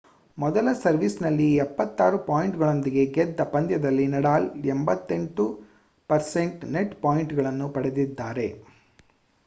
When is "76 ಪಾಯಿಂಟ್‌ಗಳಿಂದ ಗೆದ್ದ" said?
1.57-3.45